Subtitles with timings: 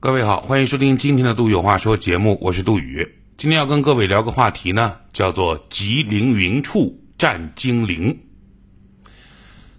[0.00, 3.16] 各位好，欢迎收听今天的杜有话说节目，我是杜宇。
[3.36, 8.16] 今天要跟各位聊个话题呢，叫做“吉凌云处战精灵”。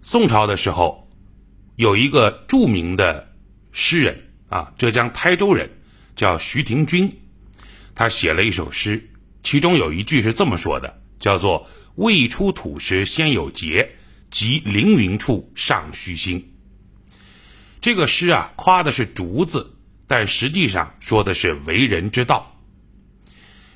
[0.04, 1.10] 宋朝的时候，
[1.78, 3.34] 有一个著名的
[3.72, 5.70] 诗人啊，浙江台州人，
[6.18, 7.14] 叫徐廷钧，
[7.96, 9.10] 他写了一首诗，
[9.42, 11.66] 其中有一句是这么说的，叫做
[11.96, 13.90] “未出土时先有节，
[14.30, 16.56] 吉凌云处尚虚心”。
[17.80, 19.78] 这个诗啊，夸的是竹子。
[20.10, 22.60] 但实际上说的是为人之道。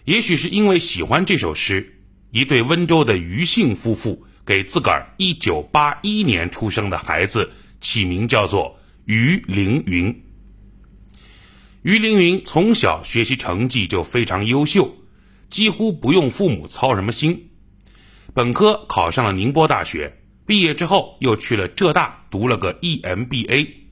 [0.03, 2.01] 也许是因为喜欢这首诗，
[2.31, 10.23] 一对温州的余姓夫妇给自个儿一九八一年出生的孩子起名叫做于凌云。
[11.83, 14.97] 于凌云从小学习成绩就非常优秀，
[15.51, 17.51] 几乎不用父母操什么心。
[18.33, 23.82] 本科考上了宁波大学，毕业之后又去了浙大读了个 EMBA。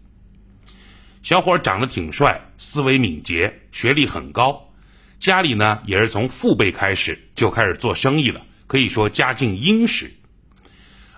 [1.23, 4.73] 小伙长得挺帅，思维敏捷，学历很高，
[5.19, 10.11] 家里呢也是从父辈开始就开始做生意了，可以说家境殷实。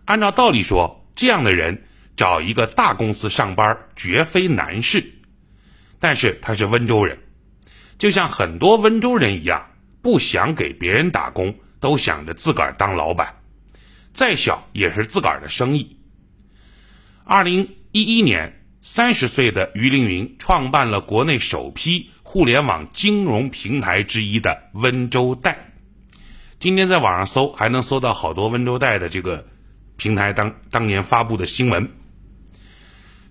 [0.03, 1.85] 按照道理说，这样的人
[2.17, 5.01] 找一个大公司上班绝非难事。
[6.01, 7.17] 但是他是温州人，
[7.97, 9.65] 就像很多温州人一样，
[10.01, 13.33] 不想给别人打工，都想着自个儿当老板，
[14.11, 15.97] 再小也是自个儿的生意。
[17.23, 18.59] 二零一一年。
[18.85, 25.71] 三十岁的于凌云创办了国内首批互联网金融平台之一的温州贷。
[26.59, 29.47] 今天在网上搜，还能搜到好多温州贷的这个
[29.95, 31.89] 平台当当年发布的新闻。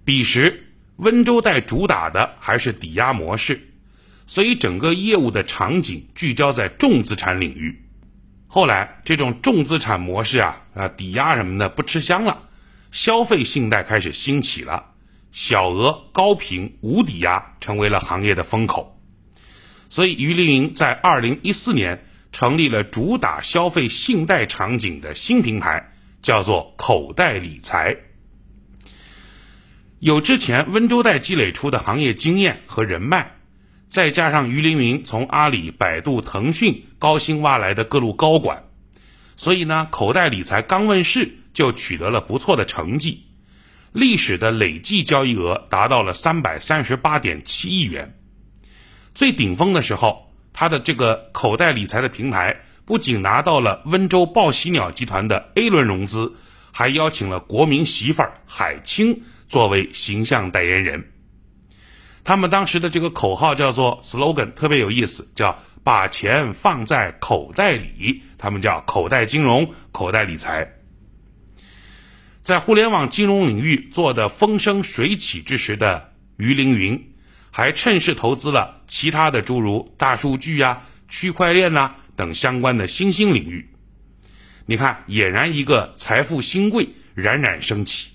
[0.06, 3.60] 彼时，温州贷主打的还是抵押模式，
[4.24, 7.84] 所以整个业务的场景聚焦在重资产领域。
[8.46, 12.48] 后来，这种重资产模式啊啊，抵押什么的不吃香了，
[12.90, 14.91] 消费信贷开始兴起了。
[15.32, 19.00] 小额、高频、无抵押成为了行业的风口，
[19.88, 27.96] 所以于凌云在二零一四年成立了主打消费信贷场景的新平台，叫做口袋理财。
[30.00, 33.36] 有之前温州贷积累出的行业经验和人脉，
[33.88, 38.64] 再加上于凌云从阿里、百度、腾讯高薪挖来的各路高管，
[39.36, 43.28] 所以呢，口袋理财刚问世就取得了不错的成绩。
[43.92, 48.18] 历史的累计交易额达到了三百三十八点七亿元，
[49.14, 56.34] 最顶峰的时候，他的这个口袋理财的平台不仅拿到了温州报喜鸟集团的 A 轮融资，
[56.70, 61.10] 还邀请了国民媳妇儿海清作为形象代言人。
[62.24, 70.78] 他们当时的这个口号叫做 slogan，特别有意思，叫“把钱放在口袋里”，他们叫口袋金融、口袋理财。
[72.42, 77.14] 在互联网金融领域做的风生水起之时的于凌云，
[77.52, 83.70] 还趁势投资了其他的诸如大数据啊、区块链呐等相关的新兴领域。
[84.66, 88.10] 你看，俨然一个财富新贵冉冉升起。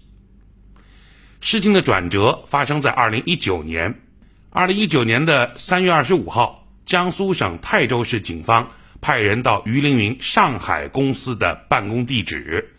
[1.39, 4.01] 事情的转折发生在二零一九年，
[4.49, 12.73] 二零一九年的三月二十五号，江苏省泰州市警方派人到于凌云上海公司的办公地址。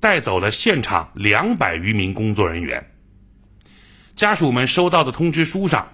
[0.00, 2.90] 带走了现场两百余名工作人员。
[4.16, 5.92] 家属们收到的通知书上，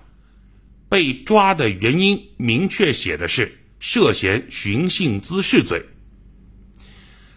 [0.89, 5.85] 被抓的原因明确写的是涉嫌寻衅滋事罪。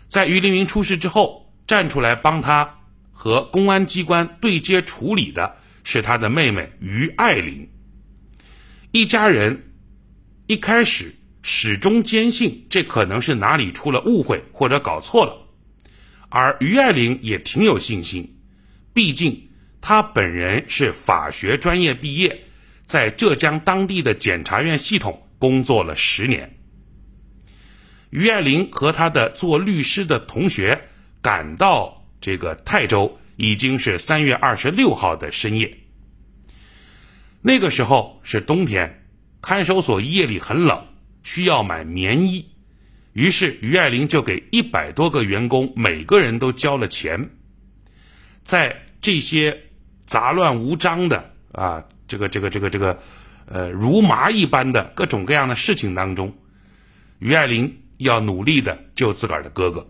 [0.07, 2.79] 在于凌云出事之后，站出来帮他
[3.11, 7.69] 和公安机关对接处理的是他的妹妹于爱玲。
[8.91, 9.71] 一家人
[10.47, 11.13] 一开始
[11.43, 15.48] 始终坚信这可能是哪里出了误会或者搞错了。
[16.29, 18.37] 而于爱玲也挺有信心，
[18.93, 19.49] 毕竟
[19.81, 22.45] 她本人是法学专业毕业，
[22.85, 26.55] 在浙江当地的检察院系统工作了十年。
[28.11, 30.79] 于爱玲和她的做律师的同学
[31.21, 35.77] 赶到这个泰州，已经是三月二十六号的深夜。
[37.41, 39.05] 那个时候是冬天，
[39.41, 40.85] 看守所夜里很冷，
[41.23, 42.45] 需要买棉衣。
[43.13, 47.29] 于是于爱玲就给一百多个员工，每个人都交了钱。
[48.43, 49.63] 在这些
[50.05, 52.99] 杂乱无章的啊，这个这个这个这个，
[53.45, 56.37] 呃，如麻一般的各种各样的事情当中，
[57.19, 59.87] 于爱玲要努力的救自个儿的哥哥。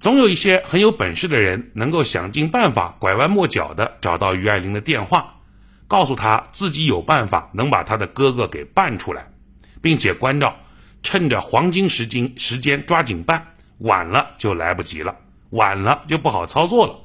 [0.00, 5.40] 总有一些很有本事的人，能够想尽办法拐弯抹角的找到于爱玲的电话，
[5.86, 9.30] 告诉他自己有办法能把他的哥哥给办出来，
[9.82, 10.56] 并且关照。
[11.02, 15.16] 趁着黄金时间时间抓紧办，晚了就来不及了，
[15.50, 16.98] 晚了就不好操作了。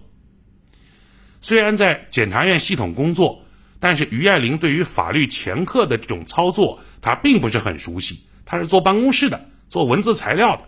[1.42, 3.46] 虽然在检察院系统工作，
[3.80, 10.64] 但是于爱玲对于法律前课的这种操作，她并不是很熟悉，她是坐办公室的，做文字材料的，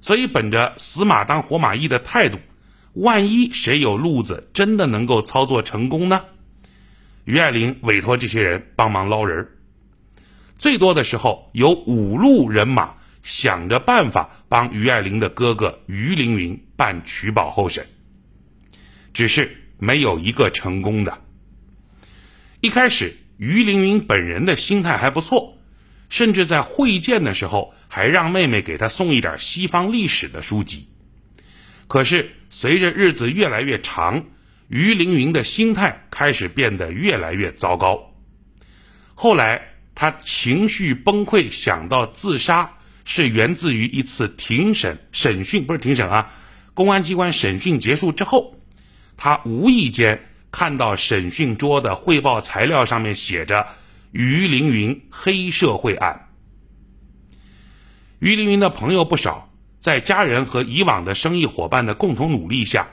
[0.00, 2.38] 所以本着死马当活马医的态度，
[2.92, 6.24] 万一谁有路子，真的能够操作成功呢？
[7.24, 9.48] 于爱玲委托这些人帮忙捞人
[10.62, 12.94] 最多的时候有五路人马
[13.24, 17.84] 想着办法帮于爱玲的哥哥于凌云办取保候审，
[19.12, 21.18] 只是没有一个成功的。
[22.60, 25.58] 一开始，于凌云本人的心态还不错，
[26.08, 30.86] 甚至在会见的时候还让妹妹给他送一点西方历史的书籍。
[31.88, 34.26] 可是随着日子越来越长，
[34.68, 38.14] 于凌云的心态开始变得越来越糟糕。
[39.16, 42.70] 后来他情绪崩溃，想到自杀，
[43.04, 46.30] 是源自于一次庭审审讯，不是庭审啊，
[46.74, 48.56] 公安机关审讯结束之后，
[49.16, 50.28] 他无意间。
[50.54, 53.66] 看到审讯桌的汇报材料上面写着
[54.12, 56.28] “于凌云黑社会案”。
[58.20, 59.50] 于凌云的朋友不少，
[59.80, 62.86] 在家人和以往的生意伙伴的共同努力下，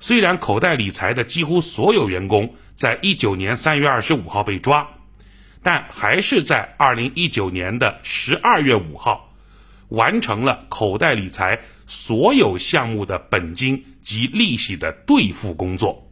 [0.00, 4.88] 虽然口袋理财的几乎所有员工在一九年三月二十五号被抓，
[5.62, 9.34] 但还是在二零一九年的十二月五号，
[9.88, 16.10] 完成了口袋理财所有项目的本金及利息的兑付工作。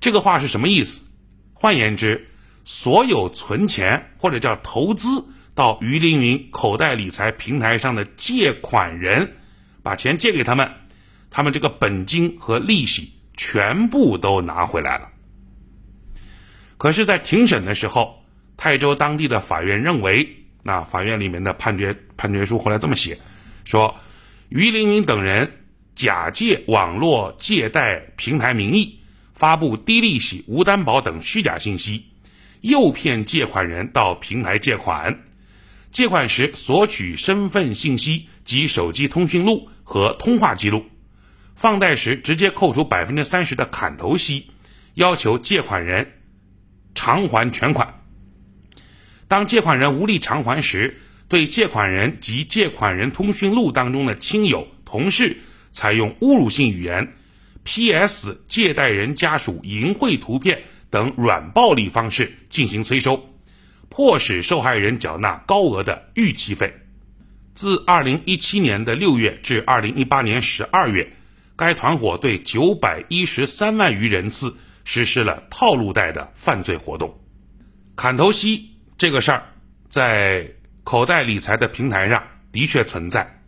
[0.00, 1.04] 这个话是什么意思？
[1.52, 2.28] 换言之，
[2.64, 9.32] 所有存钱或者叫投资到于凌云口袋理财平台上的借款人，
[9.82, 10.70] 把钱借给他们，
[11.30, 15.08] 他们这个本金和利息全部都拿回来了。
[16.78, 18.22] 可是，在庭审的时候，
[18.56, 20.28] 泰州当地的法院认为，
[20.62, 23.18] 那法院里面的判决判决书后来这么写，
[23.64, 23.96] 说
[24.48, 25.50] 于凌云等人
[25.94, 29.00] 假借网络借贷平台名义。
[29.32, 32.06] 发布低利息、无担保等虚假信息，
[32.62, 35.24] 诱骗借款人到平台借款。
[35.92, 40.86] 借款时索取身份信息及手机通讯录和通话记录，
[41.54, 44.50] 放贷时直接扣除百分之三十的砍头息，
[44.94, 46.10] 要求借款人
[46.96, 48.02] 偿还全款。
[49.28, 50.98] 当借款人无力偿还时，
[51.28, 55.36] 对借款人及借款人通讯录当中的亲友、同事
[55.70, 57.12] 采用侮辱性语言。
[57.62, 58.44] P.S.
[58.46, 63.28] 借贷人家属淫秽图片等软暴力方式进行催收，
[63.88, 66.74] 迫使受害人缴纳高额的逾期费。
[67.54, 71.12] 自二零一七年的六月至二零一八年十二月，
[71.56, 77.20] 该团伙对九百一十三万余人次实施了套路贷的犯罪活动。
[77.94, 79.42] 砍头息这个事儿，
[79.90, 83.42] 在口袋理财的平台上的确存在，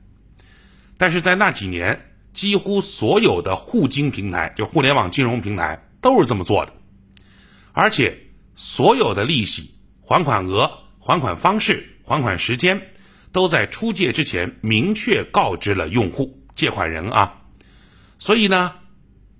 [0.98, 2.04] 但是在那几年。
[2.34, 6.72] 几乎所有的互金平台，就互联网金融平台，都是这么做的，
[7.72, 8.16] 而且
[8.54, 10.70] 所有的利息、还款额、
[11.00, 12.80] 还款方式、还款时间，
[13.32, 17.42] 都在出借之前明确告知了用户、借款人啊。
[18.20, 18.74] 所以呢，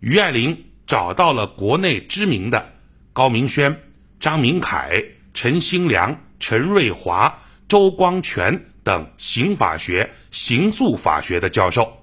[0.01, 2.73] 于爱玲找到了国内知名的
[3.13, 3.79] 高明轩、
[4.19, 5.05] 张明凯、
[5.35, 7.39] 陈兴良、陈瑞华、
[7.69, 11.95] 周光全等刑法学、刑诉法学的教授。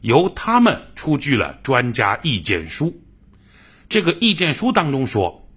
[0.00, 3.00] 由他们出具了专家意见书。
[3.88, 5.48] 这个意见书当中说，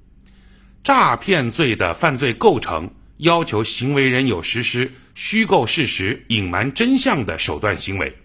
[0.83, 8.15] 诈骗罪的犯罪构成要求行为人有实施虚构事实、隐瞒真相的手段行为，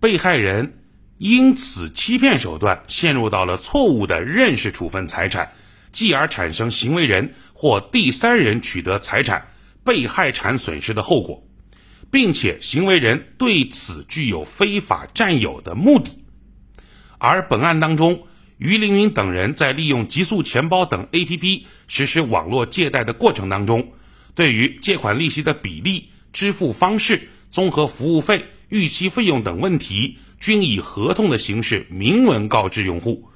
[0.00, 0.83] 被害人
[1.18, 5.52] 因此欺骗手段陷入到了错误的认识处分财产，
[5.92, 9.48] 继而产生行为人或第三人取得财产
[9.84, 11.42] 被害产损失的后果。
[12.10, 16.22] 并且行为人对此具有非法占有的目的，
[17.18, 23.94] 而本案当中，于凌云等人在利用极速钱包等 APP 实施网络借贷的过程当中，
[24.36, 33.30] 对于借款利息的比例、支付方式、综合服务费、逾期费用等问题，均以合同的形式明文告知用户，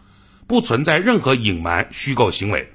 [0.46, 2.70] 不存在任何隐瞒、虚构行为。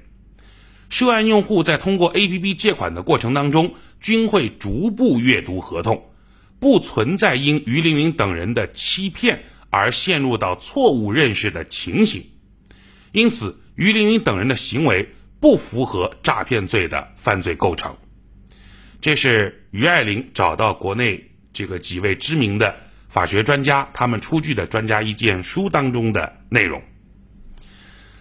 [0.90, 6.10] 涉案用户在通过 APP 借款的过程当中，均会逐步阅读合同，
[6.58, 12.26] 不存在因于凌云等人的欺骗而陷入到错误认识的情形，
[13.12, 17.96] 因此于凌云等人的行为不符合诈骗罪的犯罪构成。
[19.00, 22.74] 这是于爱玲找到国内这个几位知名的
[23.14, 26.82] 法学专家，他们出具的专家意见书当中的内容，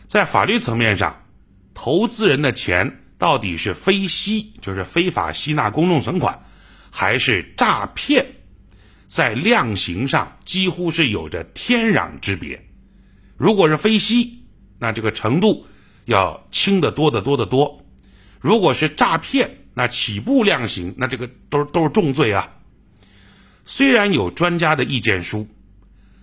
[0.05, 1.19] 在法律层面上。
[1.73, 6.45] 投资人的钱到底是非吸，就是非法吸纳公众存款，
[6.91, 8.23] 还是诈骗，
[9.07, 12.63] 在量刑上几乎是有着天壤之别。
[13.35, 14.45] 如果是非吸，
[14.77, 15.65] 那这个程度
[16.05, 17.83] 要轻得多得多得多。
[18.39, 22.47] 如果是诈骗，那起步量刑，那这个都是都是重罪啊。
[23.65, 25.47] 虽然有专家的意见书，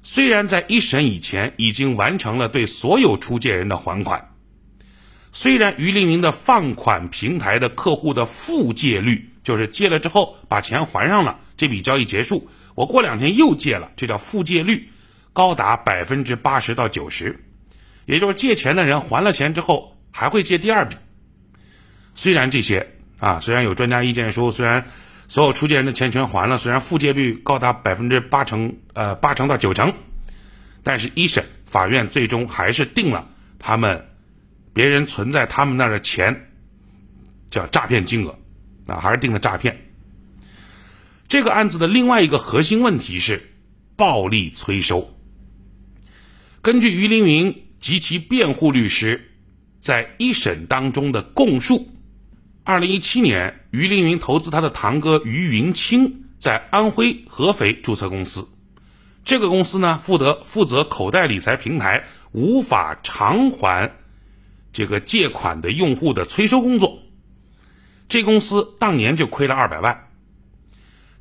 [0.03, 4.35] 虽然在一审以前已经完成了对所有出借人的还款，
[5.33, 14.91] 虽然于立明的放款平台的客户的复借率，就是借了之后把钱还上了，这笔交易结束，我过两天又借了，这叫复借率，
[15.33, 17.43] 高达百分之八十到九十，
[18.05, 20.97] 也就是借钱的人还了钱之后还会借第二笔。
[22.15, 24.87] 虽然这些啊，虽然有专家意见书，虽然。
[25.31, 29.95] 所有出借人的钱全还了，虽然复借率高达百分之八成，呃八成到九成，
[30.83, 34.09] 但是一审法院最终还是定了他们
[34.73, 36.51] 别人存在他们那儿的钱
[37.49, 38.37] 叫诈骗金额，
[38.89, 39.87] 啊还是定了诈骗。
[41.29, 43.53] 这个案子的另外一个核心问题是
[43.95, 45.17] 暴力催收。
[46.61, 49.31] 根据于凌云及其辩护律师
[49.79, 51.89] 在一审当中的供述。
[52.71, 58.49] 二零一七年，于凌云投资他的堂哥于云清在安徽合肥注册公司。
[59.25, 63.97] 这个公司呢，负责负责口袋理财平台无法偿还
[64.73, 67.01] 这个借款的用户的催收工作。
[68.09, 70.07] 这公司当年就亏了二百万。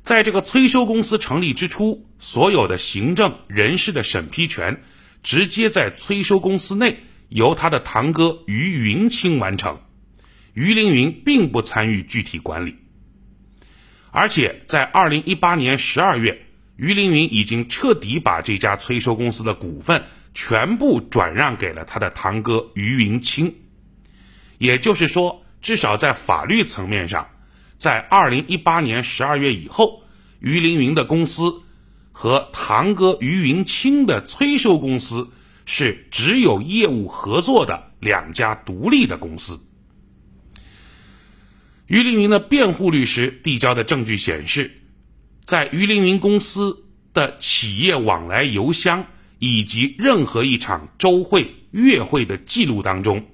[0.04, 4.84] 在这个催收公司成立之初，所有的行政人事的审批权
[5.24, 9.80] 直接在催收公司内由他的堂哥于云清完成。
[10.54, 12.76] 于凌云并不参与具体管理，
[14.10, 20.02] 而且在二零一八年十二月，于凌云已经彻底把这家催收公司的股份
[20.34, 23.54] 全部转让给了他的堂哥于云清。
[24.58, 27.26] 也就是说，至少在法律层面上，
[27.76, 30.02] 在二零一八年十二月以后，
[30.40, 31.62] 于凌云的公司
[32.12, 35.30] 和堂哥于云清的催收公司
[35.64, 39.58] 是只有业务合作的两家独立的公司。
[41.90, 44.70] 于凌云的辩护律师递交的证据显示，
[45.44, 49.06] 在于凌云公司的企业往来邮箱
[49.40, 53.26] 以及任何一场周会、月会的记录当中，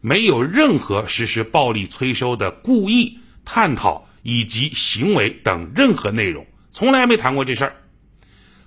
[0.00, 7.74] 没有任何实施暴力催收的故意、探讨以及行为等任何内容，从来没谈过这事儿。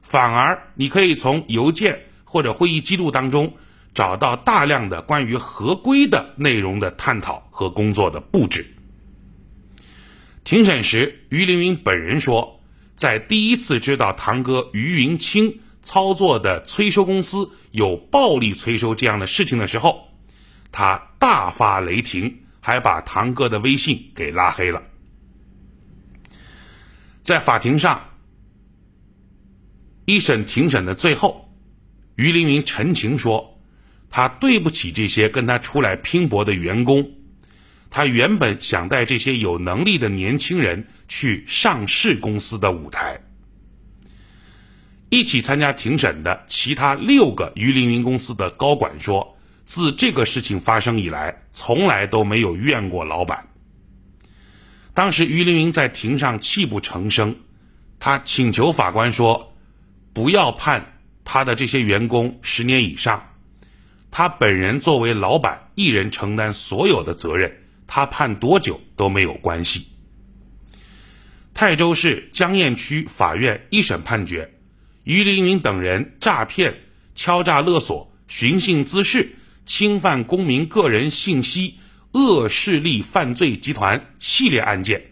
[0.01, 3.53] 反而，你可以从邮件或者会议记录当中
[3.93, 8.75] 找到大量的关于合规的内容的探讨和工作的布置。
[10.50, 12.60] 庭审时，于凌云本人说，
[12.96, 20.08] 在第一次知道堂哥于云清操作的催收公司有暴力催收这样的事情的时候，
[20.72, 24.82] 他大发雷霆，还把堂哥的微信给拉黑了。
[27.22, 28.10] 在法庭上，
[30.06, 31.53] 一审庭审的最后，
[32.15, 33.62] 于凌云陈情说，
[34.10, 37.19] 他对不起这些跟他出来拼搏的员工。
[37.89, 43.22] 他原本想带这些有能力的年轻人去上市公司的舞台。
[45.10, 53.48] 一起参加庭审的其他六个于凌云公司的高管说，自这个事情发生以来，从来都没有怨过老板。
[54.93, 57.38] 当时于凌云在庭上泣不成声，
[58.00, 59.55] 他请求法官说，
[60.13, 63.34] 不要判他的这些员工十年以上，
[64.12, 67.51] 他本人作为老板，一人承担所有的责任。
[67.91, 69.88] 他判多久都没有关系。
[71.55, 74.53] 泰州市江堰区法院一审判决，
[75.03, 76.81] 于凌云等人诈骗、
[77.15, 81.79] 敲诈勒索、寻衅滋事、侵犯公民个人信息
[82.12, 85.03] 恶势力犯罪集团系列案件，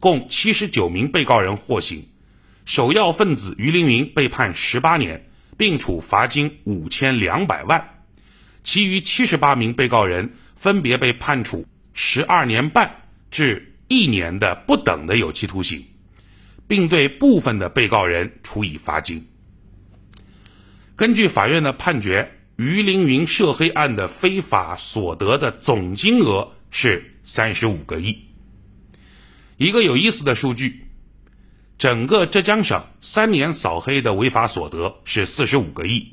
[0.00, 2.08] 共七十九名被告人获刑，
[2.64, 5.28] 首要分子于凌云被判十八年，
[5.58, 8.02] 并处罚金五千两百万，
[8.64, 11.66] 其余七十八名被告人分别被判处。
[11.92, 15.84] 十二年半至一年的不等的有期徒刑，
[16.66, 19.26] 并对部分的被告人处以罚金。
[20.96, 28.16] 根据法院的判决，于凌云涉黑案的非法所得的总金额是三十五个亿。
[29.56, 30.84] 一个有意思的数据，
[31.76, 36.12] 整个浙江省三年扫黑的违法所得是四十五个亿，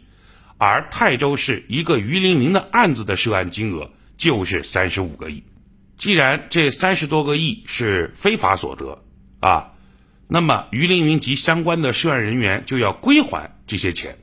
[0.58, 5.44] 而泰州市一个于凌云的案子的涉案金额就是三十五个亿。
[5.98, 9.04] 既然这三十多个亿是非法所得
[9.40, 9.72] 啊，
[10.28, 14.18] 那么于凌云及相关的涉案人员就要归还这些钱。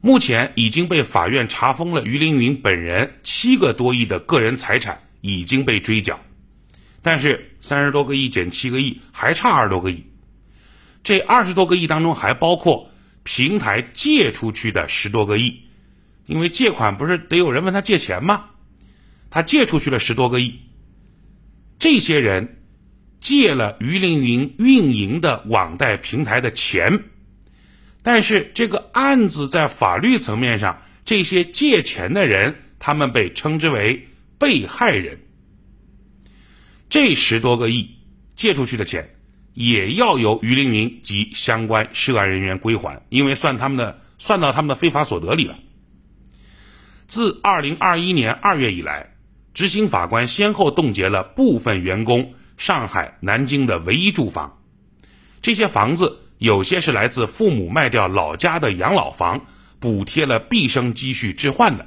[0.00, 6.18] 目前已经被法院查封了于凌云本人七个多亿的个人财产已经被追缴，
[7.02, 10.04] 但是三十多个亿减七个亿还差二十多个亿。
[11.04, 12.90] 这二十多个亿当中还包括
[13.22, 15.60] 平台借出去的十多个亿，
[16.26, 18.46] 因为借款不是得有人问他借钱吗？
[19.34, 20.60] 他借出去了十多个亿。
[21.80, 22.62] 这些人
[23.20, 27.02] 借了于凌云运营的网贷平台的钱，
[28.04, 34.06] 但是这个案子在法律层面上，这些借钱的人，他们被称之为
[34.38, 35.18] 被害人。
[36.88, 37.90] 这十多个亿
[38.36, 39.16] 借出去的钱，
[39.52, 45.58] 也要由于凌云及相关涉案人员归还，因为算他们的算到他们的非法所得里了。
[47.08, 49.10] 自二零二一年二月以来，
[49.54, 54.58] 执行法官先后冻结了部分员工上海、南京的唯一住房。
[55.40, 59.46] 这些房子有些是来自父母卖掉老家的养老房，
[59.78, 61.86] 补贴了毕生积蓄置换的；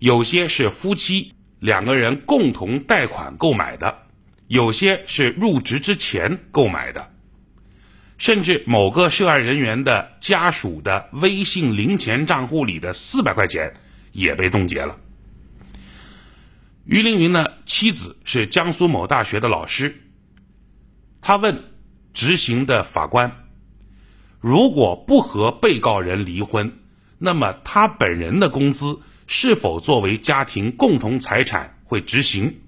[0.00, 3.94] 有些是夫妻两个人共同贷款购买的；
[4.48, 7.10] 有些是入职之前购买的。
[8.18, 13.72] 甚至某个涉案人员的家属的微信零钱账户里的四百块钱。
[14.10, 14.96] 也被冻结了。
[16.88, 20.00] 于凌云的妻子是江苏某大学的老师，
[21.20, 21.64] 他问
[22.14, 23.44] 执行的法官
[24.40, 26.78] ：“如果不和被告人离婚，
[27.18, 32.62] 那么他本人的工资是否作为家庭共同财产会执行？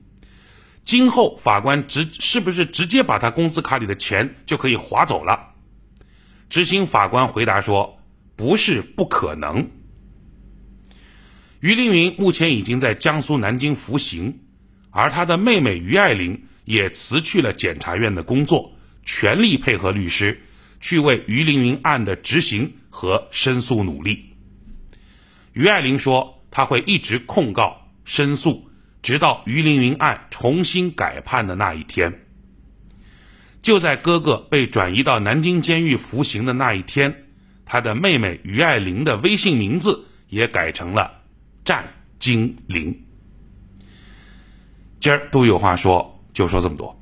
[0.84, 5.54] 今后法官直是不是直接把他工资卡里的钱就可以划走了？”
[6.50, 7.98] 执行法官回答说
[8.36, 9.70] ：“不是不可能。”
[11.60, 14.40] 于凌云目前已经在江苏南京服刑，
[14.90, 20.42] 而他的妹妹于爱玲也辞去了检察院的工作，全力配合律师
[20.80, 24.30] 去为于凌云案的执行和申诉努力。
[25.52, 28.70] 于爱玲说，他会一直控告、申诉，
[29.02, 32.22] 直到于凌云案重新改判的那一天。
[33.60, 37.26] 就在哥哥被转移到南京监狱服刑的那一天，
[37.66, 41.19] 他的妹妹于爱玲的微信名字也改成了。
[41.70, 42.92] 战精灵，
[44.98, 46.99] 今儿都有话说，就说这么多。